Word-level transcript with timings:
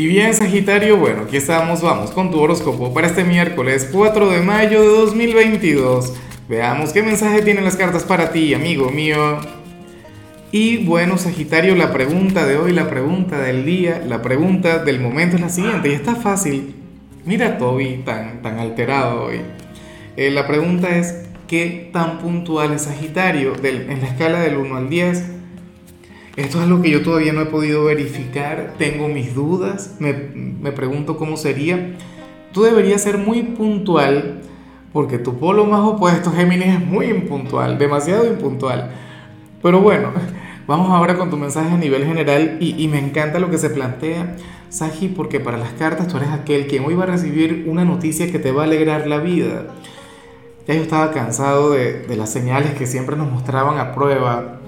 Y 0.00 0.06
bien, 0.06 0.32
Sagitario, 0.32 0.96
bueno, 0.96 1.24
aquí 1.24 1.36
estamos, 1.36 1.82
vamos 1.82 2.10
con 2.12 2.30
tu 2.30 2.40
horóscopo 2.40 2.94
para 2.94 3.06
este 3.06 3.22
miércoles 3.22 3.86
4 3.92 4.30
de 4.30 4.40
mayo 4.40 4.80
de 4.80 4.88
2022. 4.88 6.14
Veamos 6.48 6.94
qué 6.94 7.02
mensaje 7.02 7.42
tienen 7.42 7.64
las 7.64 7.76
cartas 7.76 8.04
para 8.04 8.32
ti, 8.32 8.54
amigo 8.54 8.88
mío. 8.88 9.36
Y 10.52 10.86
bueno, 10.86 11.18
Sagitario, 11.18 11.76
la 11.76 11.92
pregunta 11.92 12.46
de 12.46 12.56
hoy, 12.56 12.72
la 12.72 12.88
pregunta 12.88 13.40
del 13.40 13.66
día, 13.66 14.02
la 14.08 14.22
pregunta 14.22 14.78
del 14.78 15.00
momento 15.00 15.36
es 15.36 15.42
la 15.42 15.50
siguiente, 15.50 15.90
y 15.90 15.92
está 15.92 16.16
fácil. 16.16 16.76
Mira 17.26 17.48
a 17.48 17.58
Toby 17.58 18.00
tan, 18.02 18.40
tan 18.40 18.58
alterado 18.58 19.24
hoy. 19.24 19.42
Eh, 20.16 20.30
la 20.30 20.46
pregunta 20.46 20.96
es, 20.96 21.26
¿qué 21.46 21.90
tan 21.92 22.20
puntual 22.20 22.72
es 22.72 22.84
Sagitario 22.84 23.52
en 23.62 24.00
la 24.00 24.06
escala 24.06 24.40
del 24.40 24.56
1 24.56 24.76
al 24.78 24.88
10? 24.88 25.39
Esto 26.36 26.58
es 26.58 26.64
algo 26.64 26.80
que 26.80 26.90
yo 26.90 27.02
todavía 27.02 27.32
no 27.32 27.40
he 27.40 27.46
podido 27.46 27.84
verificar, 27.84 28.74
tengo 28.78 29.08
mis 29.08 29.34
dudas, 29.34 29.96
me, 29.98 30.12
me 30.12 30.70
pregunto 30.70 31.16
cómo 31.16 31.36
sería. 31.36 31.96
Tú 32.52 32.62
deberías 32.62 33.02
ser 33.02 33.18
muy 33.18 33.42
puntual, 33.42 34.40
porque 34.92 35.18
tu 35.18 35.38
polo 35.38 35.66
más 35.66 35.80
opuesto, 35.80 36.30
Géminis, 36.30 36.68
es 36.68 36.80
muy 36.80 37.06
impuntual, 37.06 37.78
demasiado 37.78 38.26
impuntual. 38.26 38.90
Pero 39.60 39.80
bueno, 39.80 40.12
vamos 40.68 40.90
ahora 40.90 41.16
con 41.16 41.30
tu 41.30 41.36
mensaje 41.36 41.74
a 41.74 41.78
nivel 41.78 42.06
general 42.06 42.58
y, 42.60 42.80
y 42.80 42.86
me 42.86 42.98
encanta 42.98 43.40
lo 43.40 43.50
que 43.50 43.58
se 43.58 43.70
plantea, 43.70 44.36
Saji, 44.68 45.08
porque 45.08 45.40
para 45.40 45.58
las 45.58 45.72
cartas 45.72 46.06
tú 46.06 46.16
eres 46.16 46.30
aquel 46.30 46.68
quien 46.68 46.84
hoy 46.84 46.94
va 46.94 47.02
a 47.02 47.08
recibir 47.08 47.66
una 47.68 47.84
noticia 47.84 48.30
que 48.30 48.38
te 48.38 48.52
va 48.52 48.62
a 48.62 48.66
alegrar 48.66 49.08
la 49.08 49.18
vida. 49.18 49.66
Ya 50.68 50.74
yo 50.74 50.82
estaba 50.82 51.10
cansado 51.10 51.72
de, 51.72 52.04
de 52.04 52.16
las 52.16 52.32
señales 52.32 52.74
que 52.74 52.86
siempre 52.86 53.16
nos 53.16 53.28
mostraban 53.28 53.78
a 53.78 53.92
prueba 53.92 54.59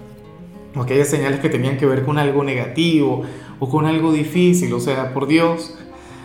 o 0.75 0.81
aquellas 0.81 1.09
señales 1.09 1.41
que 1.41 1.49
tenían 1.49 1.77
que 1.77 1.87
ver 1.87 2.05
con 2.05 2.19
algo 2.19 2.45
negativo 2.45 3.25
o 3.59 3.69
con 3.69 3.87
algo 3.87 4.13
difícil, 4.13 4.73
o 4.73 4.81
sea, 4.81 5.13
por 5.13 5.27
Dios, 5.27 5.79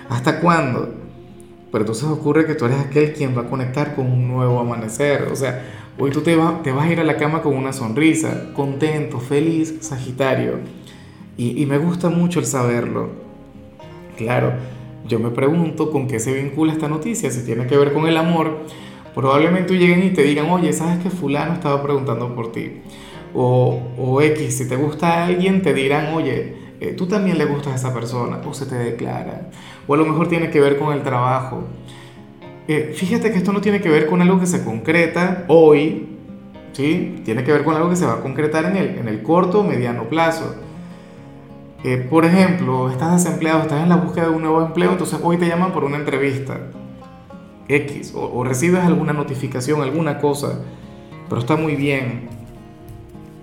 ¿hasta 0.10 0.40
cuándo? 0.40 0.94
Pero 1.72 1.84
entonces 1.84 2.06
ocurre 2.06 2.46
que 2.46 2.56
tú 2.56 2.66
eres 2.66 2.80
aquel 2.80 3.14
quien 3.14 3.38
va 3.38 3.42
a 3.42 3.50
conectar 3.50 3.96
con 3.96 4.12
un 4.12 4.28
nuevo 4.28 4.60
amanecer, 4.60 5.28
o 5.32 5.36
sea, 5.36 5.66
hoy 6.00 6.12
tú 6.12 6.22
te, 6.22 6.38
te 6.64 6.72
vas 6.72 6.88
a 6.88 6.92
ir 6.92 7.00
a 7.00 7.04
la 7.04 7.18
cama 7.18 7.42
con 7.42 7.56
una 7.56 7.74
sonrisa, 7.74 8.54
contento, 8.54 9.20
feliz, 9.20 9.78
Sagitario, 9.82 10.60
y, 11.36 11.62
y 11.62 11.66
me 11.66 11.78
gusta 11.78 12.10
mucho 12.10 12.40
el 12.40 12.46
saberlo. 12.46 13.10
Claro, 14.18 14.54
yo 15.08 15.20
me 15.20 15.30
pregunto 15.30 15.92
con 15.92 16.08
qué 16.08 16.20
se 16.20 16.34
vincula 16.34 16.74
esta 16.74 16.88
noticia, 16.88 17.30
si 17.32 17.46
tiene 17.46 17.68
que 17.68 17.78
ver 17.78 17.94
con 17.94 18.08
el 18.08 18.18
amor, 18.18 18.66
probablemente 19.14 19.78
lleguen 19.78 20.04
y 20.04 20.10
te 20.12 20.24
digan, 20.24 20.50
oye, 20.50 20.74
¿sabes 20.74 21.00
que 21.00 21.10
fulano 21.10 21.54
estaba 21.54 21.84
preguntando 21.84 22.34
por 22.34 22.52
ti? 22.52 22.82
O, 23.40 24.20
X, 24.20 24.58
si 24.58 24.68
te 24.68 24.76
gusta 24.76 25.26
alguien, 25.26 25.62
te 25.62 25.72
dirán, 25.72 26.16
oye, 26.16 26.56
eh, 26.80 26.94
tú 26.98 27.06
también 27.06 27.38
le 27.38 27.46
gustas 27.46 27.74
a 27.74 27.76
esa 27.76 27.94
persona, 27.94 28.42
o 28.44 28.52
se 28.52 28.66
te 28.66 28.74
declara. 28.74 29.52
O 29.86 29.94
a 29.94 29.98
lo 29.98 30.06
mejor 30.06 30.28
tiene 30.28 30.50
que 30.50 30.60
ver 30.60 30.80
con 30.80 30.92
el 30.92 31.04
trabajo. 31.04 31.66
Eh, 32.68 32.94
fíjate 32.96 33.32
que 33.32 33.38
esto 33.38 33.54
no 33.54 33.62
tiene 33.62 33.80
que 33.80 33.90
ver 33.90 34.08
con 34.08 34.24
algo 34.24 34.40
que 34.40 34.48
se 34.48 34.64
concreta 34.64 35.46
hoy, 35.50 36.18
¿sí? 36.74 37.22
Tiene 37.26 37.44
que 37.44 37.52
ver 37.52 37.64
con 37.64 37.76
algo 37.76 37.92
que 37.92 37.96
se 37.96 38.08
va 38.08 38.14
a 38.14 38.22
concretar 38.22 38.66
en 38.66 38.76
el, 38.76 38.98
en 38.98 39.08
el 39.08 39.22
corto 39.22 39.60
o 39.60 39.64
mediano 39.64 40.10
plazo. 40.10 40.56
Eh, 41.84 41.98
por 42.10 42.26
ejemplo, 42.26 42.90
estás 42.90 43.24
desempleado, 43.24 43.62
estás 43.62 43.84
en 43.84 43.90
la 43.90 43.98
búsqueda 43.98 44.30
de 44.30 44.32
un 44.32 44.42
nuevo 44.42 44.64
empleo, 44.64 44.94
entonces 44.94 45.20
hoy 45.22 45.38
te 45.38 45.48
llaman 45.48 45.74
por 45.74 45.84
una 45.84 45.98
entrevista 45.98 46.72
X, 47.68 48.14
o, 48.16 48.32
o 48.34 48.44
recibes 48.44 48.84
alguna 48.84 49.14
notificación, 49.14 49.84
alguna 49.84 50.18
cosa, 50.18 50.64
pero 51.30 51.40
está 51.40 51.56
muy 51.56 51.76
bien 51.76 52.37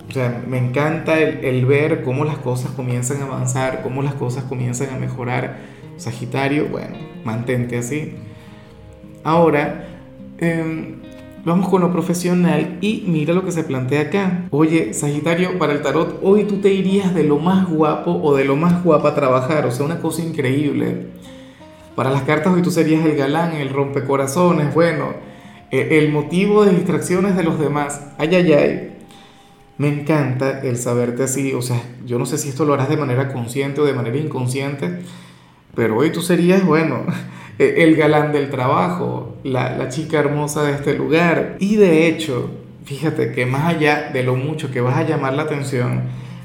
o 0.09 0.13
sea, 0.13 0.43
me 0.47 0.59
encanta 0.59 1.19
el, 1.19 1.65
ver 1.67 2.03
cómo 2.03 2.25
las 2.25 2.39
cosas 2.39 2.71
comienzan 2.73 3.23
a 3.23 3.25
avanzar, 3.25 3.83
cómo 3.83 4.03
las 4.03 4.15
cosas 4.15 4.45
comienzan 4.45 4.95
a 4.95 4.99
mejorar. 4.99 5.59
Sagitario, 5.97 6.69
bueno, 6.69 6.97
mantente 7.25 7.79
así. 7.79 8.15
Ahora, 9.23 9.87
em, 10.39 10.97
vamos 11.45 11.69
con 11.69 11.81
lo 11.81 11.93
profesional 11.93 12.79
y 12.81 13.05
mira 13.07 13.33
lo 13.33 13.45
que 13.45 13.53
se 13.53 13.65
plantea 13.65 14.03
acá. 14.03 14.45
Oye, 14.51 14.93
Sagitario, 14.93 15.59
para 15.59 15.73
el 15.73 15.83
tarot, 15.83 16.21
hoy 16.23 16.45
tú 16.45 16.57
te 16.57 16.73
irías 16.73 17.15
de 17.15 17.25
lo 17.25 17.39
más 17.39 17.69
guapo 17.69 18.13
o 18.23 18.37
de 18.37 18.45
lo 18.45 18.57
más 18.57 18.85
guapa 18.85 19.11
a 19.11 19.15
trabajar. 19.15 19.67
O 19.67 19.71
sea, 19.71 19.87
una 19.87 20.01
cosa 20.01 20.23
increíble. 20.23 21.09
Para 21.95 22.11
las 22.11 22.23
cartas 22.23 22.53
hoy 22.53 22.63
tú 22.63 22.71
serías 22.71 23.05
el 23.07 23.17
galán, 23.17 23.53
el 23.53 23.71
rompecorazones, 23.71 24.75
bueno, 24.75 25.15
e, 25.71 25.99
el 25.99 26.11
motivo 26.11 26.65
de 26.65 26.73
distracciones 26.73 27.37
de 27.37 27.45
los 27.45 27.59
demás. 27.59 28.13
Ay, 28.19 28.35
ay, 28.35 28.53
ay. 28.53 28.94
Me 29.77 29.89
encanta 29.89 30.61
el 30.61 30.77
saberte 30.77 31.25
así, 31.25 31.53
o 31.53 31.61
sea, 31.61 31.83
yo 32.07 32.17
no 32.19 32.27
sé 32.27 32.39
si 32.39 32.49
esto 32.49 32.65
lo 32.65 32.75
harás 32.75 32.89
de 32.89 32.97
manera 32.97 33.33
consciente 33.33 33.81
o 33.81 33.85
de 33.85 33.93
manera 33.93 34.17
inconsciente, 34.17 35.01
pero 35.75 35.97
hoy 35.97 36.11
tú 36.11 36.23
serías, 36.23 36.65
bueno, 36.65 37.05
e-, 37.59 37.83
el 37.83 37.97
galán 37.97 38.33
del 38.33 38.51
trabajo, 38.51 39.37
la, 39.43 39.89
chica 39.89 40.21
hermosa 40.21 40.63
de 40.63 40.75
este 40.75 40.95
lugar. 40.95 41.57
Y 41.59 41.75
de 41.75 42.07
hecho, 42.07 42.51
fíjate 42.85 43.33
que 43.33 43.47
más 43.47 43.65
allá 43.65 44.11
de 44.13 44.23
lo 44.23 44.37
mucho 44.37 44.71
que 44.71 44.81
vas 44.81 44.97
a 44.97 45.03
llamar 45.03 45.35
la 45.35 45.43
atención, 45.43 46.03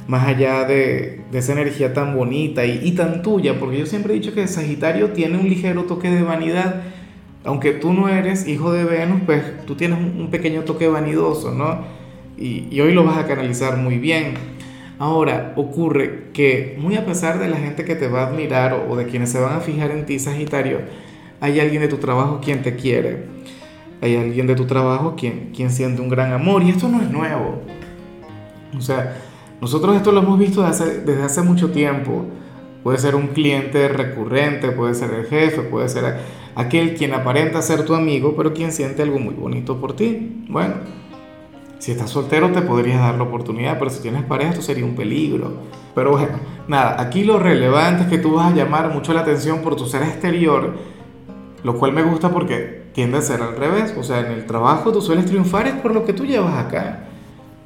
más 0.07 0.27
allá 0.27 0.63
de, 0.65 1.21
esa 1.31 1.51
energía 1.51 1.93
tan 1.93 2.15
bonita 2.15 2.65
y, 2.65 2.79
y, 2.83 2.93
tan 2.93 3.21
tuya, 3.21 3.59
porque 3.59 3.77
yo 3.77 3.85
siempre 3.85 4.13
he 4.13 4.15
dicho 4.19 4.33
que 4.33 4.47
Sagitario 4.47 5.11
tiene 5.11 5.37
un 5.37 5.47
ligero 5.47 5.83
toque 5.83 6.09
de 6.09 6.23
vanidad, 6.23 6.81
aunque 7.43 7.73
tú 7.73 7.93
no 7.93 8.09
eres 8.09 8.47
hijo 8.47 8.71
de 8.71 8.85
Venus, 8.85 9.21
pues 9.27 9.43
tú 9.67 9.75
tienes 9.75 9.99
un 9.99 10.29
pequeño 10.31 10.63
toque 10.63 10.87
vanidoso, 10.87 11.53
¿no? 11.53 11.98
Y, 12.37 12.79
hoy 12.79 12.93
lo 12.93 13.03
vas 13.03 13.17
a 13.17 13.27
canalizar 13.27 13.77
muy 13.77 13.97
bien. 13.97 14.33
Ahora, 14.97 15.53
ocurre 15.55 16.29
que 16.33 16.77
muy 16.79 16.95
a 16.95 17.05
pesar 17.05 17.39
de 17.39 17.47
la 17.47 17.57
gente 17.57 17.85
que 17.85 17.95
te 17.95 18.07
va 18.07 18.23
a 18.23 18.27
admirar 18.27 18.85
o, 18.89 18.95
de 18.95 19.05
quienes 19.05 19.31
se 19.31 19.39
van 19.39 19.53
a 19.53 19.59
fijar 19.59 19.91
en 19.91 20.05
ti, 20.05 20.19
Sagitario, 20.19 20.79
hay 21.41 21.59
alguien 21.59 21.81
de 21.81 21.87
tu 21.87 21.97
trabajo 21.97 22.39
quien 22.43 22.61
te 22.61 22.75
quiere. 22.75 23.25
Hay 24.01 24.15
alguien 24.15 24.47
de 24.47 24.55
tu 24.55 24.65
trabajo 24.65 25.15
quien, 25.15 25.51
quien 25.55 25.71
siente 25.71 26.01
un 26.01 26.09
gran 26.09 26.31
amor. 26.31 26.63
Y 26.63 26.69
esto 26.69 26.87
no 26.87 27.01
es 27.01 27.09
nuevo. 27.09 27.61
O 28.77 28.81
sea, 28.81 29.17
nosotros 29.61 29.95
esto 29.95 30.11
lo 30.11 30.21
hemos 30.21 30.39
visto 30.39 30.61
desde 30.61 30.83
hace, 30.83 30.99
desde 31.01 31.23
hace 31.23 31.41
mucho 31.41 31.71
tiempo. 31.71 32.25
Puede 32.83 32.97
ser 32.97 33.15
un 33.15 33.27
cliente 33.27 33.89
recurrente, 33.89 34.71
puede 34.71 34.95
ser 34.95 35.13
el 35.13 35.25
jefe, 35.25 35.61
puede 35.63 35.89
ser 35.89 36.17
aquel 36.55 36.95
quien 36.95 37.13
aparenta 37.13 37.61
ser 37.61 37.83
tu 37.83 37.93
amigo, 37.93 38.35
pero 38.37 38.53
quien 38.53 38.71
siente 38.71 39.01
algo 39.01 39.19
muy 39.19 39.33
bonito 39.33 39.79
por 39.79 39.95
ti. 39.95 40.43
Bueno, 40.47 40.75
si 41.79 41.91
estás 41.91 42.09
soltero 42.09 42.51
te 42.51 42.61
podrías 42.61 42.99
dar 42.99 43.15
la 43.15 43.23
oportunidad, 43.23 43.79
pero 43.79 43.89
si 43.89 44.01
tienes 44.01 44.23
pareja 44.23 44.51
esto 44.51 44.61
sería 44.61 44.85
un 44.85 44.95
peligro. 44.95 45.53
Pero 45.95 46.11
bueno, 46.11 46.37
nada, 46.67 47.01
aquí 47.01 47.23
lo 47.23 47.39
relevante 47.39 48.03
es 48.03 48.09
que 48.09 48.17
tú 48.17 48.35
vas 48.35 48.51
a 48.51 48.55
llamar 48.55 48.93
mucho 48.93 49.13
la 49.13 49.21
atención 49.21 49.61
por 49.61 49.75
tu 49.75 49.85
ser 49.85 50.03
exterior, 50.03 50.73
lo 51.63 51.75
cual 51.77 51.93
me 51.93 52.03
gusta 52.03 52.29
porque 52.29 52.89
tiende 52.93 53.17
a 53.17 53.21
ser 53.21 53.41
al 53.41 53.55
revés. 53.55 53.95
O 53.97 54.03
sea, 54.03 54.19
en 54.19 54.33
el 54.33 54.45
trabajo 54.45 54.91
tú 54.91 55.01
sueles 55.01 55.25
triunfar 55.25 55.67
es 55.67 55.73
por 55.75 55.93
lo 55.93 56.05
que 56.05 56.13
tú 56.13 56.25
llevas 56.25 56.53
acá, 56.57 57.07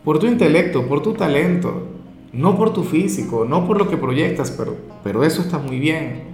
por 0.03 0.19
tu 0.19 0.27
intelecto, 0.27 0.87
por 0.87 1.01
tu 1.01 1.13
talento, 1.13 1.87
no 2.31 2.55
por 2.55 2.71
tu 2.71 2.83
físico, 2.83 3.45
no 3.45 3.65
por 3.65 3.79
lo 3.79 3.89
que 3.89 3.97
proyectas, 3.97 4.51
pero, 4.51 4.75
pero 5.03 5.23
eso 5.23 5.41
está 5.41 5.57
muy 5.57 5.79
bien. 5.79 6.33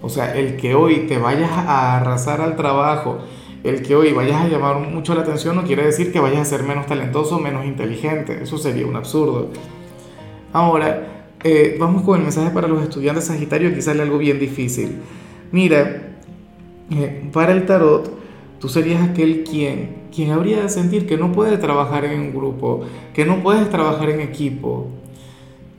O 0.00 0.08
sea, 0.08 0.34
el 0.36 0.56
que 0.56 0.76
hoy 0.76 1.06
te 1.08 1.18
vayas 1.18 1.50
a 1.50 1.96
arrasar 1.96 2.40
al 2.40 2.56
trabajo, 2.56 3.18
el 3.62 3.82
que 3.82 3.94
hoy 3.94 4.12
vayas 4.12 4.42
a 4.42 4.48
llamar 4.48 4.78
mucho 4.78 5.14
la 5.14 5.22
atención 5.22 5.56
no 5.56 5.64
quiere 5.64 5.84
decir 5.84 6.12
que 6.12 6.20
vayas 6.20 6.40
a 6.40 6.44
ser 6.44 6.62
menos 6.62 6.86
talentoso 6.86 7.38
menos 7.38 7.66
inteligente. 7.66 8.40
Eso 8.42 8.58
sería 8.58 8.86
un 8.86 8.96
absurdo. 8.96 9.50
Ahora, 10.52 11.26
eh, 11.42 11.76
vamos 11.78 12.02
con 12.02 12.16
el 12.16 12.22
mensaje 12.22 12.50
para 12.50 12.68
los 12.68 12.82
estudiantes 12.82 13.24
Sagitario. 13.24 13.68
Aquí 13.68 13.82
sale 13.82 14.02
algo 14.02 14.18
bien 14.18 14.38
difícil. 14.38 14.96
Mira, 15.52 16.16
eh, 16.90 17.28
para 17.32 17.52
el 17.52 17.66
tarot, 17.66 18.10
tú 18.58 18.68
serías 18.68 19.02
aquel 19.02 19.44
quien, 19.44 19.96
quien 20.14 20.30
habría 20.32 20.62
de 20.62 20.68
sentir 20.68 21.06
que 21.06 21.16
no 21.16 21.32
puede 21.32 21.56
trabajar 21.58 22.04
en 22.04 22.20
un 22.20 22.34
grupo, 22.34 22.82
que 23.14 23.24
no 23.24 23.42
puedes 23.42 23.68
trabajar 23.70 24.10
en 24.10 24.20
equipo. 24.20 24.88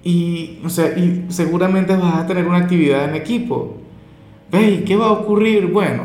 Y, 0.04 0.60
o 0.66 0.70
sea, 0.70 0.98
y 0.98 1.26
seguramente 1.30 1.96
vas 1.96 2.16
a 2.16 2.28
tener 2.28 2.48
una 2.48 2.58
actividad 2.58 3.10
en 3.10 3.16
equipo. 3.16 3.78
¿Ves? 4.52 4.84
qué 4.84 4.96
va 4.96 5.08
a 5.08 5.12
ocurrir? 5.12 5.68
Bueno, 5.68 6.04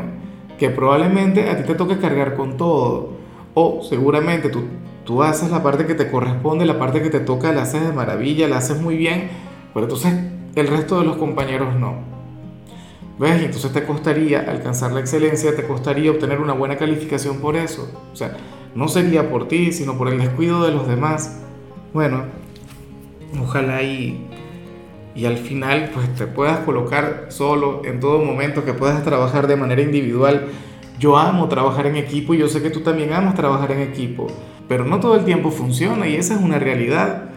que 0.57 0.69
probablemente 0.69 1.49
a 1.49 1.57
ti 1.57 1.63
te 1.63 1.75
toque 1.75 1.97
cargar 1.97 2.35
con 2.35 2.57
todo. 2.57 3.13
O 3.53 3.81
seguramente 3.87 4.49
tú, 4.49 4.63
tú 5.05 5.23
haces 5.23 5.51
la 5.51 5.63
parte 5.63 5.85
que 5.85 5.95
te 5.95 6.09
corresponde, 6.09 6.65
la 6.65 6.79
parte 6.79 7.01
que 7.01 7.09
te 7.09 7.19
toca 7.19 7.51
la 7.51 7.63
haces 7.63 7.85
de 7.85 7.93
maravilla, 7.93 8.47
la 8.47 8.57
haces 8.57 8.79
muy 8.81 8.97
bien, 8.97 9.29
pero 9.73 9.85
entonces 9.85 10.13
el 10.55 10.67
resto 10.67 10.99
de 10.99 11.05
los 11.05 11.17
compañeros 11.17 11.75
no. 11.75 12.17
¿Ves? 13.19 13.41
entonces 13.41 13.73
te 13.73 13.83
costaría 13.83 14.41
alcanzar 14.41 14.91
la 14.91 14.99
excelencia, 14.99 15.55
te 15.55 15.65
costaría 15.65 16.11
obtener 16.11 16.39
una 16.39 16.53
buena 16.53 16.77
calificación 16.77 17.39
por 17.39 17.55
eso. 17.55 17.89
O 18.13 18.15
sea, 18.15 18.37
no 18.75 18.87
sería 18.87 19.31
por 19.31 19.47
ti, 19.47 19.73
sino 19.73 19.97
por 19.97 20.07
el 20.07 20.19
descuido 20.19 20.63
de 20.63 20.71
los 20.71 20.87
demás. 20.87 21.39
Bueno, 21.93 22.25
ojalá 23.41 23.81
y 23.81 24.27
y 25.17 25.25
al 25.25 25.37
final 25.37 25.89
pues 25.95 26.13
te 26.13 26.27
puedas 26.27 26.59
colocar 26.59 27.25
solo 27.29 27.81
en 27.85 27.99
todo 27.99 28.23
momento, 28.23 28.63
que 28.63 28.73
puedas 28.73 29.03
trabajar 29.03 29.47
de 29.47 29.55
manera 29.55 29.81
individual. 29.81 30.45
Yo 30.99 31.17
amo 31.17 31.49
trabajar 31.49 31.87
en 31.87 31.95
equipo 31.95 32.35
y 32.35 32.37
yo 32.37 32.47
sé 32.47 32.61
que 32.61 32.69
tú 32.69 32.81
también 32.81 33.11
amas 33.13 33.33
trabajar 33.33 33.71
en 33.71 33.81
equipo, 33.81 34.27
pero 34.67 34.85
no 34.85 34.99
todo 34.99 35.15
el 35.15 35.25
tiempo 35.25 35.49
funciona 35.49 36.07
y 36.07 36.15
esa 36.15 36.35
es 36.35 36.41
una 36.41 36.59
realidad. 36.59 37.31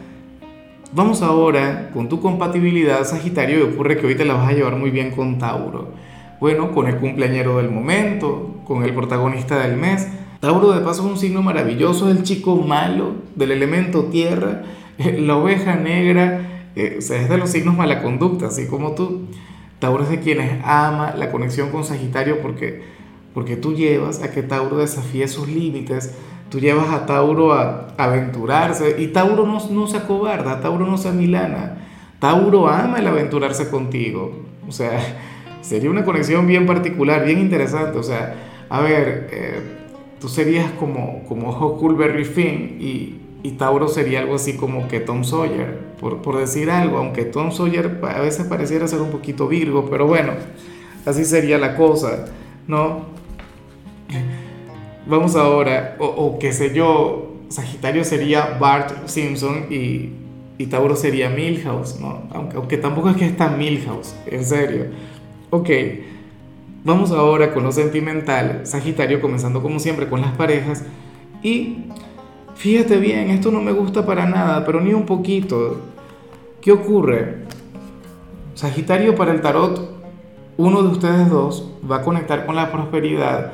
Vamos 0.93 1.23
ahora 1.23 1.91
con 1.95 2.11
tu 2.11 2.21
compatibilidad 2.21 3.05
Sagitario 3.05 3.61
y 3.61 3.63
ocurre 3.63 3.97
que 3.97 4.07
hoy 4.07 4.15
te 4.15 4.27
la 4.27 4.35
vas 4.35 4.51
a 4.51 4.53
llevar 4.53 4.77
muy 4.77 4.91
bien 4.91 5.11
con 5.13 5.39
Tauro. 5.39 5.95
Bueno, 6.39 6.73
con 6.73 6.87
el 6.87 6.97
cumpleañero 6.97 7.57
del 7.57 7.71
momento, 7.71 8.57
con 8.67 8.83
el 8.83 8.93
protagonista 8.93 9.59
del 9.59 9.79
mes. 9.79 10.07
Tauro 10.41 10.73
de 10.73 10.81
paso 10.81 11.05
es 11.05 11.13
un 11.13 11.19
signo 11.19 11.41
maravilloso, 11.43 12.11
es 12.11 12.17
el 12.19 12.25
chico 12.25 12.57
malo 12.57 13.15
del 13.37 13.53
elemento 13.53 14.05
tierra, 14.05 14.65
la 14.99 15.37
oveja 15.37 15.77
negra, 15.77 16.50
eh, 16.87 16.97
o 16.99 17.01
sea, 17.01 17.21
es 17.21 17.29
de 17.29 17.39
los 17.39 17.51
signos 17.51 17.77
mala 17.77 18.03
conducta, 18.03 18.47
así 18.47 18.67
como 18.67 18.93
tú. 18.95 19.27
Tauro 19.79 20.05
es 20.05 20.11
de 20.11 20.21
quienes 20.21 20.61
ama 20.65 21.15
la 21.17 21.31
conexión 21.31 21.71
con 21.71 21.85
Sagitario 21.85 22.41
porque, 22.43 22.83
porque 23.33 23.57
tú 23.57 23.75
llevas 23.75 24.23
a 24.23 24.31
que 24.31 24.43
Tauro 24.43 24.77
desafíe 24.77 25.27
sus 25.27 25.49
límites, 25.49 26.15
tú 26.51 26.61
llevas 26.61 26.91
a 26.91 27.07
Tauro 27.07 27.55
a, 27.55 27.89
aventurarse 27.97 28.97
y 28.99 29.09
Tauro 29.09 29.47
no, 29.47 29.59
no 29.71 29.87
se 29.87 29.97
acobarda, 29.97 30.61
Tauro 30.61 30.87
no 30.87 30.99
se 30.99 31.09
amilana, 31.09 31.79
Tauro 32.19 32.69
ama 32.69 32.99
el 32.99 33.07
aventurarse 33.07 33.71
contigo. 33.71 34.43
O 34.69 34.73
sea, 34.73 35.01
sería 35.63 35.91
una 35.91 36.05
conexión 36.05 36.47
bien 36.47 36.67
particular, 36.67 37.25
bien 37.25 37.39
interesante. 37.39 37.99
O 37.99 38.03
sea, 38.03 38.35
a 38.69 38.81
ver, 38.83 39.29
eh, 39.33 39.61
tú 40.21 40.29
serías 40.29 40.71
como, 40.73 41.25
como 41.27 41.51
Huckleberry 41.51 42.25
Finn 42.25 42.77
y, 42.79 43.21
y, 43.43 43.53
Tauro 43.53 43.89
sería 43.89 44.21
algo 44.21 44.35
así 44.35 44.57
como 44.57 44.87
que 44.89 45.01
Tom 45.01 45.25
Sawyer, 45.25 45.90
por, 46.01 46.39
decir 46.39 46.71
algo, 46.71 46.99
aunque 46.99 47.25
Tom 47.25 47.53
Sawyer 47.53 48.01
a 48.03 48.21
veces 48.21 48.47
pareciera 48.47 48.89
ser 48.89 49.03
un 49.03 49.11
poquito 49.11 49.47
Virgo, 49.47 49.89
pero 49.91 50.07
bueno, 50.07 50.33
así 51.05 51.25
sería 51.25 51.59
la 51.59 51.77
cosa, 51.77 52.27
¿no? 52.67 53.05
Vamos 55.07 55.37
ahora, 55.37 55.97
o, 55.99 56.39
qué 56.39 56.53
sé 56.53 56.75
yo, 56.75 57.35
Sagitario 57.49 58.05
sería 58.05 58.57
Bart 58.59 59.09
Simpson 59.09 59.67
y, 59.71 60.11
y 60.57 60.67
Tauro 60.67 60.97
sería 60.97 61.29
Milhouse, 61.29 62.01
¿no? 62.01 62.23
Aunque, 62.33 62.57
aunque 62.57 62.77
tampoco 62.79 63.11
es 63.11 63.17
que 63.17 63.27
está 63.27 63.49
Milhouse, 63.49 64.15
en 64.27 64.45
serio. 64.45 64.87
Ok, 65.51 65.69
vamos 66.83 67.11
ahora 67.11 67.53
con 67.53 67.65
lo 67.65 67.73
sentimental, 67.73 68.63
Sagitario 68.65 69.21
comenzando 69.21 69.61
como 69.63 69.79
siempre 69.79 70.09
con 70.09 70.23
las 70.23 70.33
parejas 70.33 70.85
y 71.43 71.89
fíjate 72.61 72.99
bien, 72.99 73.31
esto 73.31 73.51
no 73.51 73.61
me 73.61 73.73
gusta 73.73 74.05
para 74.05 74.27
nada, 74.27 74.65
pero 74.65 74.81
ni 74.81 74.93
un 74.93 75.07
poquito. 75.07 75.81
¿Qué 76.61 76.71
ocurre? 76.71 77.47
Sagitario 78.55 79.15
para 79.15 79.33
el 79.33 79.41
tarot, 79.41 79.91
uno 80.59 80.83
de 80.83 80.89
ustedes 80.89 81.31
dos 81.31 81.73
va 81.91 81.97
a 81.97 82.03
conectar 82.03 82.45
con 82.45 82.55
la 82.55 82.71
prosperidad, 82.71 83.53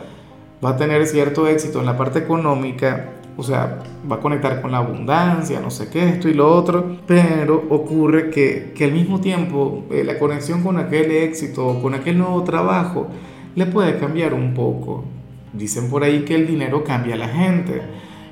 va 0.62 0.70
a 0.70 0.76
tener 0.76 1.06
cierto 1.06 1.46
éxito 1.46 1.78
en 1.80 1.86
la 1.86 1.96
parte 1.96 2.18
económica 2.18 3.12
o 3.38 3.42
sea, 3.42 3.80
va 4.10 4.16
a 4.16 4.20
conectar 4.20 4.62
con 4.62 4.72
la 4.72 4.78
abundancia, 4.78 5.60
no 5.60 5.70
sé 5.70 5.90
qué, 5.90 6.08
esto 6.08 6.28
y 6.28 6.34
lo 6.34 6.50
otro, 6.50 6.96
pero 7.06 7.66
ocurre 7.68 8.30
que, 8.30 8.72
que 8.74 8.84
al 8.84 8.92
mismo 8.92 9.20
tiempo 9.20 9.84
eh, 9.90 10.04
la 10.04 10.18
conexión 10.18 10.62
con 10.62 10.78
aquel 10.78 11.10
éxito, 11.10 11.78
con 11.82 11.92
aquel 11.92 12.16
nuevo 12.16 12.42
trabajo, 12.44 13.08
le 13.54 13.66
puede 13.66 13.98
cambiar 13.98 14.32
un 14.32 14.54
poco. 14.54 15.04
Dicen 15.52 15.90
por 15.90 16.02
ahí 16.02 16.24
que 16.24 16.34
el 16.34 16.46
dinero 16.46 16.82
cambia 16.82 17.14
a 17.14 17.18
la 17.18 17.28
gente. 17.28 17.82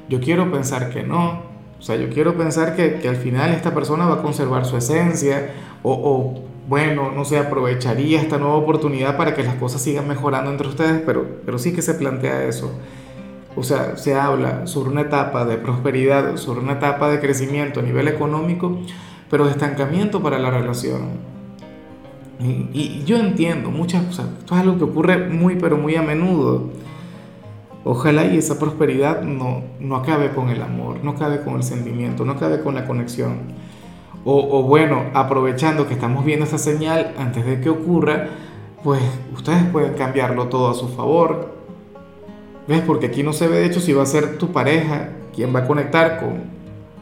Yo 0.09 0.21
quiero 0.21 0.51
pensar 0.51 0.91
que 0.91 1.03
no. 1.03 1.55
O 1.79 1.83
sea, 1.83 1.97
yo 1.97 2.09
quiero 2.09 2.37
pensar 2.37 2.77
que, 2.77 2.95
que 2.95 3.09
al 3.09 3.17
final 3.17 3.53
esta 3.53 3.75
persona 3.75 4.07
va 4.07 4.17
a 4.17 4.23
conservar 4.23 4.65
su 4.65 4.77
esencia 4.77 5.51
o, 5.83 5.93
o, 5.93 6.45
bueno, 6.69 7.13
no 7.13 7.25
sé, 7.25 7.39
aprovecharía 7.39 8.21
esta 8.21 8.39
nueva 8.39 8.55
oportunidad 8.55 9.17
para 9.17 9.35
que 9.35 9.43
las 9.43 9.57
cosas 9.57 9.83
sigan 9.83 10.09
mejorando 10.09 10.51
entre 10.51 10.69
ustedes, 10.69 11.03
pero, 11.05 11.27
pero 11.45 11.59
sí 11.59 11.75
que 11.75 11.83
se 11.83 11.95
plantea 11.95 12.45
eso. 12.45 12.73
O 13.57 13.63
sea, 13.63 13.97
se 13.97 14.15
habla 14.15 14.67
sobre 14.67 14.91
una 14.91 15.03
etapa 15.03 15.45
de 15.45 15.57
prosperidad, 15.59 16.37
sobre 16.37 16.61
una 16.61 16.73
etapa 16.73 17.09
de 17.11 17.21
crecimiento 17.21 17.81
a 17.81 17.83
nivel 17.83 18.09
económico, 18.09 18.79
pero 19.31 19.45
de 19.45 19.53
estancamiento 19.53 20.23
para 20.23 20.39
la 20.39 20.51
relación. 20.51 21.35
Y, 22.41 23.05
yo 23.05 23.17
entiendo 23.17 23.71
muchas 23.71 24.03
cosas, 24.05 24.27
esto 24.39 24.55
es 24.55 24.61
algo 24.61 24.77
que 24.77 24.85
ocurre 24.85 25.29
muy, 25.29 25.57
pero 25.57 25.77
muy 25.77 25.95
a 25.95 26.03
menudo. 26.03 26.71
Ojalá 27.85 28.25
y 28.27 28.39
esa 28.39 28.59
prosperidad 28.59 29.23
no, 29.23 29.63
no 29.79 29.97
acabe 29.97 30.31
con 30.31 30.49
el 30.49 30.63
amor, 30.63 31.05
no 31.05 31.13
acabe 31.13 31.43
con 31.43 31.57
el 31.57 31.63
sentimiento, 31.63 32.25
no 32.25 32.33
acabe 32.33 32.61
con 32.63 32.75
la 32.75 32.87
conexión. 32.87 33.53
O, 34.27 34.63
bueno, 34.63 35.05
aprovechando 35.13 35.87
que 35.87 35.93
estamos 35.93 36.25
viendo 36.25 36.47
esa 36.47 36.57
señal 36.57 37.13
antes 37.19 37.45
de 37.45 37.61
que 37.61 37.69
ocurra, 37.69 38.29
pues 38.83 39.03
ustedes 39.35 39.65
pueden 39.65 39.93
cambiarlo 39.95 40.49
todo 40.49 40.71
a 40.71 40.75
su 40.75 40.89
favor, 40.89 41.55
¿Ves? 42.67 42.81
Porque 42.87 43.07
aquí 43.07 43.23
no 43.23 43.33
se 43.33 43.47
ve 43.47 43.59
de 43.59 43.67
hecho 43.67 43.81
si 43.81 43.93
va 43.93 44.03
a 44.03 44.07
ser 44.07 44.39
tu 44.39 44.53
pareja 44.53 45.11
quien 45.35 45.55
va 45.55 45.61
a 45.61 45.67
conectar 45.67 46.19
con, 46.19 46.45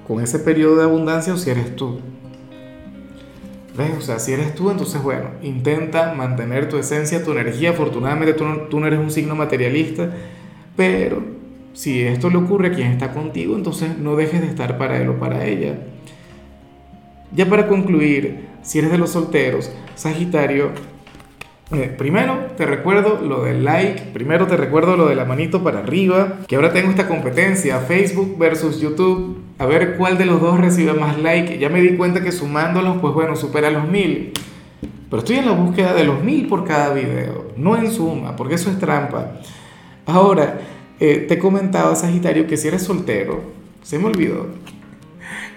con 0.06 0.22
ese 0.22 0.38
periodo 0.38 0.76
de 0.76 0.84
abundancia 0.84 1.32
o 1.34 1.36
si 1.36 1.50
eres 1.50 1.76
tú. 1.76 2.00
¿Ves? 3.76 3.92
O 3.96 4.00
sea, 4.00 4.18
si 4.18 4.32
eres 4.32 4.54
tú, 4.54 4.70
entonces 4.70 5.02
bueno, 5.02 5.30
intenta 5.40 6.14
mantener 6.14 6.68
tu 6.68 6.78
esencia, 6.78 7.22
tu 7.22 7.32
energía. 7.32 7.70
Afortunadamente 7.70 8.34
tú 8.34 8.44
no, 8.44 8.56
tú 8.62 8.80
no 8.80 8.86
eres 8.86 8.98
un 8.98 9.10
signo 9.10 9.34
materialista, 9.34 10.10
pero 10.76 11.22
si 11.72 12.02
esto 12.02 12.30
le 12.30 12.36
ocurre 12.36 12.68
a 12.68 12.72
quien 12.72 12.88
está 12.88 13.12
contigo, 13.12 13.56
entonces 13.56 13.98
no 13.98 14.16
dejes 14.16 14.40
de 14.40 14.48
estar 14.48 14.78
para 14.78 15.00
él 15.00 15.08
o 15.08 15.18
para 15.18 15.46
ella. 15.46 15.74
Ya 17.34 17.48
para 17.48 17.66
concluir, 17.66 18.48
si 18.62 18.78
eres 18.78 18.90
de 18.90 18.98
los 18.98 19.10
solteros, 19.10 19.70
Sagitario, 19.94 20.70
eh, 21.72 21.94
primero 21.96 22.48
te 22.58 22.66
recuerdo 22.66 23.18
lo 23.26 23.44
del 23.44 23.64
like, 23.64 24.02
primero 24.12 24.46
te 24.46 24.58
recuerdo 24.58 24.98
lo 24.98 25.08
de 25.08 25.14
la 25.14 25.24
manito 25.24 25.64
para 25.64 25.78
arriba, 25.78 26.40
que 26.46 26.56
ahora 26.56 26.74
tengo 26.74 26.90
esta 26.90 27.08
competencia, 27.08 27.78
Facebook 27.78 28.36
versus 28.36 28.78
YouTube, 28.78 29.38
a 29.58 29.64
ver 29.64 29.96
cuál 29.96 30.18
de 30.18 30.26
los 30.26 30.42
dos 30.42 30.60
recibe 30.60 30.92
más 30.92 31.18
like. 31.18 31.58
Ya 31.58 31.70
me 31.70 31.80
di 31.80 31.96
cuenta 31.96 32.22
que 32.22 32.32
sumándolos, 32.32 32.98
pues 32.98 33.14
bueno, 33.14 33.36
supera 33.36 33.70
los 33.70 33.88
mil. 33.88 34.32
Pero 35.08 35.20
estoy 35.20 35.36
en 35.36 35.46
la 35.46 35.52
búsqueda 35.52 35.94
de 35.94 36.04
los 36.04 36.22
mil 36.22 36.46
por 36.46 36.66
cada 36.66 36.92
video, 36.92 37.52
no 37.56 37.76
en 37.76 37.90
suma, 37.90 38.36
porque 38.36 38.56
eso 38.56 38.70
es 38.70 38.78
trampa. 38.78 39.40
Ahora, 40.06 40.60
eh, 41.00 41.26
te 41.28 41.38
comentaba, 41.38 41.94
Sagitario, 41.94 42.46
que 42.46 42.56
si 42.56 42.68
eres 42.68 42.82
soltero, 42.82 43.42
se 43.82 43.98
me 43.98 44.06
olvidó. 44.06 44.46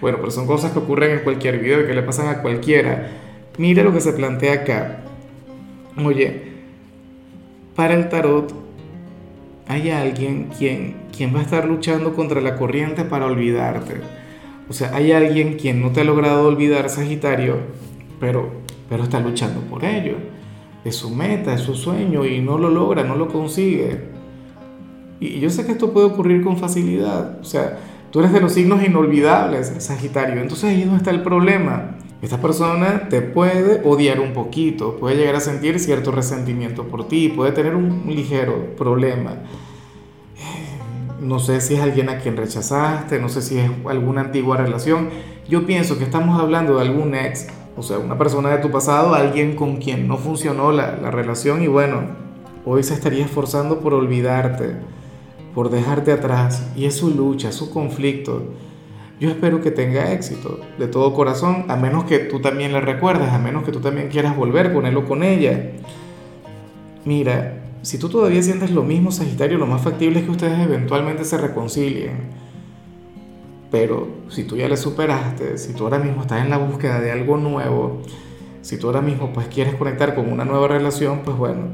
Bueno, 0.02 0.18
pero 0.20 0.32
son 0.32 0.46
cosas 0.46 0.72
que 0.72 0.80
ocurren 0.80 1.12
en 1.12 1.24
cualquier 1.24 1.60
video 1.60 1.86
que 1.86 1.94
le 1.94 2.04
pasan 2.04 2.28
a 2.28 2.42
cualquiera. 2.42 3.12
Mira 3.58 3.84
lo 3.84 3.94
que 3.94 4.02
se 4.02 4.14
plantea 4.14 4.54
acá. 4.54 5.00
Oye, 6.04 6.44
para 7.76 7.94
el 7.94 8.10
tarot 8.10 8.54
hay 9.68 9.90
alguien 9.90 10.50
quien, 10.58 10.96
quien 11.16 11.34
va 11.34 11.40
a 11.40 11.44
estar 11.44 11.66
luchando 11.66 12.14
contra 12.14 12.42
la 12.42 12.56
corriente 12.56 13.04
para 13.04 13.26
olvidarte. 13.26 13.96
O 14.70 14.74
sea, 14.74 14.96
hay 14.96 15.12
alguien 15.12 15.58
quien 15.58 15.82
no 15.82 15.92
te 15.92 16.02
ha 16.02 16.04
logrado 16.04 16.48
olvidar, 16.48 16.90
Sagitario, 16.90 17.58
pero, 18.20 18.52
pero 18.90 19.04
está 19.04 19.20
luchando 19.20 19.62
por 19.62 19.86
ello. 19.86 20.16
Es 20.84 20.98
su 20.98 21.10
meta, 21.10 21.54
es 21.54 21.62
su 21.62 21.76
sueño 21.76 22.26
y 22.26 22.42
no 22.42 22.58
lo 22.58 22.70
logra, 22.70 23.04
no 23.04 23.16
lo 23.16 23.28
consigue. 23.28 24.15
Y 25.20 25.40
yo 25.40 25.50
sé 25.50 25.66
que 25.66 25.74
esto 25.74 25.92
puede 25.92 26.08
ocurrir 26.08 26.44
con 26.44 26.58
facilidad. 26.58 27.40
O 27.40 27.44
sea, 27.44 27.80
tú 28.12 28.20
eres 28.20 28.34
de 28.34 28.42
los 28.42 28.54
signos 28.54 28.84
inolvidables, 28.84 29.74
Sagitario. 29.80 30.42
Entonces 30.42 30.66
ahí 30.66 30.86
no 30.86 30.96
está 30.96 31.12
el 31.12 31.24
problema. 31.24 31.96
Esta 32.22 32.42
persona 32.42 33.08
te 33.10 33.22
puede 33.22 33.82
odiar 33.84 34.20
un 34.20 34.34
poquito, 34.34 34.98
puede 34.98 35.16
llegar 35.16 35.36
a 35.36 35.40
sentir 35.40 35.80
cierto 35.80 36.12
resentimiento 36.12 36.88
por 36.88 37.08
ti, 37.08 37.30
puede 37.30 37.52
tener 37.52 37.76
un, 37.76 38.04
ligero 38.08 38.76
problema. 38.76 39.34
No 41.22 41.40
sé 41.40 41.62
si 41.62 41.76
es 41.76 41.82
alguien 41.82 42.10
a 42.10 42.18
quien 42.18 42.36
rechazaste, 42.36 43.20
no 43.20 43.30
sé 43.30 43.42
si 43.42 43.60
es 43.60 43.70
alguna 43.88 44.22
antigua 44.22 44.58
relación. 44.58 45.10
Yo 45.48 45.68
pienso 45.68 45.98
que 45.98 46.04
estamos 46.04 46.40
hablando 46.40 46.78
de 46.78 46.82
algún 46.82 47.14
ex, 47.16 47.48
o 47.78 47.84
sea, 47.84 48.00
una 48.00 48.18
persona 48.18 48.50
de 48.50 48.58
tu 48.58 48.72
pasado, 48.72 49.14
alguien 49.14 49.56
con 49.56 49.78
quien 49.78 50.08
no 50.08 50.18
funcionó 50.18 50.72
la, 50.72 50.96
la 50.96 51.12
relación 51.12 51.62
y 51.62 51.68
bueno, 51.68 52.02
hoy 52.66 52.82
se 52.82 52.96
estaría 52.96 53.26
esforzando 53.26 53.82
por 53.82 53.94
olvidarte, 53.94 54.78
por 55.56 55.70
dejarte 55.70 56.12
atrás. 56.12 56.68
Y 56.76 56.86
es 56.86 56.98
su 56.98 57.10
lucha, 57.10 57.52
su 57.52 57.72
conflicto. 57.72 58.44
Yo 59.20 59.30
espero 59.30 59.62
que 59.62 59.72
tenga 59.72 60.12
éxito 60.12 60.60
de 60.78 60.88
todo 60.88 61.14
corazón, 61.14 61.66
a 61.70 61.78
menos 61.78 62.04
que 62.04 62.20
tú 62.20 62.42
también 62.42 62.74
le 62.74 62.82
recuerdes, 62.82 63.30
a 63.30 63.40
menos 63.40 63.64
que 63.64 63.72
tú 63.72 63.80
también 63.80 64.10
quieras 64.10 64.36
volver 64.36 64.74
con 64.74 64.86
él 64.86 64.98
o 64.98 65.06
con 65.06 65.24
ella. 65.24 65.72
Mira, 67.06 67.64
si 67.82 67.98
tú 67.98 68.10
todavía 68.10 68.44
sientes 68.44 68.72
lo 68.72 68.84
mismo, 68.84 69.12
Sagitario, 69.12 69.58
lo 69.58 69.68
más 69.68 69.82
factible 69.82 70.20
es 70.20 70.26
que 70.26 70.32
ustedes 70.32 70.60
eventualmente 70.60 71.24
se 71.24 71.38
reconcilien. 71.38 72.46
Pero 73.72 74.10
si 74.28 74.44
tú 74.44 74.58
ya 74.58 74.68
le 74.68 74.76
superaste, 74.76 75.58
si 75.58 75.74
tú 75.74 75.86
ahora 75.86 76.00
mismo 76.00 76.22
estás 76.22 76.44
en 76.44 76.50
la 76.50 76.58
búsqueda 76.58 77.00
de 77.00 77.14
algo 77.14 77.38
nuevo, 77.38 78.02
si 78.62 78.78
tú 78.78 78.88
ahora 78.88 79.02
mismo 79.02 79.32
pues 79.32 79.48
quieres 79.48 79.76
conectar 79.76 80.14
con 80.14 80.30
una 80.30 80.44
nueva 80.44 80.68
relación, 80.68 81.22
pues 81.24 81.38
bueno, 81.38 81.68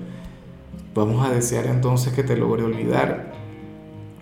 vamos 0.93 1.25
a 1.25 1.31
desear 1.31 1.65
entonces 1.65 2.13
que 2.13 2.23
te 2.23 2.37
logre 2.37 2.63
olvidar 2.63 3.40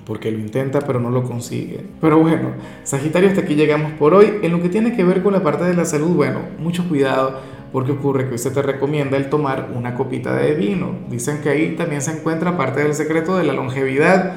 porque 0.10 0.32
lo 0.32 0.40
intenta 0.40 0.80
pero 0.80 1.00
no 1.00 1.12
lo 1.12 1.24
consigue. 1.24 1.86
Pero 2.02 2.18
bueno, 2.18 2.54
Sagitario, 2.84 3.30
hasta 3.30 3.42
aquí 3.42 3.54
llegamos 3.54 3.92
por 3.92 4.16
hoy. 4.16 4.40
En 4.42 4.52
lo 4.52 4.60
que 4.60 4.68
tiene 4.68 4.96
que 4.96 5.04
ver 5.04 5.22
con 5.22 5.34
la 5.34 5.44
parte 5.44 5.66
de 5.66 5.76
la 5.76 5.86
salud, 5.86 6.16
bueno, 6.16 6.40
mucho 6.58 6.90
cuidado 6.90 7.40
porque 7.72 7.92
ocurre 7.92 8.28
que 8.28 8.34
usted 8.34 8.52
te 8.52 8.64
recomienda 8.64 9.18
el 9.18 9.30
tomar 9.30 9.70
una 9.76 9.94
copita 9.94 10.36
de 10.36 10.56
vino. 10.56 10.96
Dicen 11.12 11.42
que 11.44 11.50
ahí 11.50 11.76
también 11.76 12.02
se 12.02 12.12
encuentra 12.12 12.58
parte 12.58 12.82
del 12.82 12.96
secreto 12.96 13.38
de 13.38 13.44
la 13.44 13.54
longevidad 13.54 14.34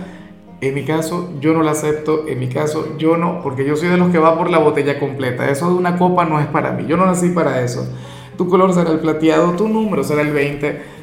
En 0.61 0.75
mi 0.75 0.85
caso, 0.85 1.33
yo 1.41 1.55
no 1.55 1.63
la 1.63 1.71
acepto. 1.71 2.29
En 2.29 2.39
mi 2.39 2.49
caso, 2.49 2.99
yo 2.99 3.17
no, 3.17 3.41
porque 3.43 3.65
yo 3.65 3.75
soy 3.75 3.89
de 3.89 3.97
los 3.97 4.11
que 4.13 4.19
va 4.19 4.37
por 4.37 4.51
la 4.51 4.59
botella 4.59 5.01
completa. 5.01 5.49
Eso 5.49 5.71
de 5.71 5.75
una 5.75 5.97
copa 5.97 6.27
no 6.27 6.39
es 6.39 6.47
para 6.47 6.73
mí. 6.73 6.85
Yo 6.87 6.99
no 6.99 7.07
nací 7.07 7.31
para 7.31 7.63
eso. 7.63 7.89
Tu 8.37 8.47
color 8.47 8.75
será 8.75 8.91
el 8.91 8.99
plateado, 8.99 9.53
tu 9.53 9.69
número 9.69 10.05
será 10.05 10.21
el 10.21 10.33
20. 10.33 10.83